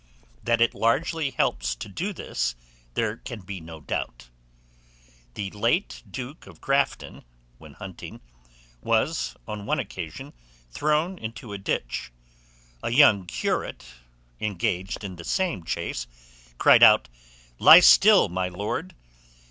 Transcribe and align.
That 0.41 0.61
it 0.61 0.73
largely 0.73 1.29
helps 1.29 1.75
to 1.75 1.87
do 1.87 2.11
this 2.11 2.55
there 2.95 3.17
can 3.17 3.41
be 3.41 3.61
no 3.61 3.79
doubt. 3.81 4.29
The 5.35 5.51
late 5.51 6.01
duke 6.09 6.47
of 6.47 6.59
Grafton, 6.59 7.23
when 7.59 7.73
hunting, 7.73 8.19
was, 8.81 9.37
on 9.47 9.67
one 9.67 9.77
occasion, 9.77 10.33
thrown 10.71 11.19
into 11.19 11.53
a 11.53 11.59
ditch. 11.59 12.11
A 12.81 12.89
young 12.89 13.27
curate, 13.27 13.85
engaged 14.39 15.03
in 15.03 15.17
the 15.17 15.23
same 15.23 15.63
chase, 15.63 16.07
cried 16.57 16.81
out, 16.81 17.07
"Lie 17.59 17.79
still, 17.81 18.27
my 18.27 18.49
lord!" 18.49 18.95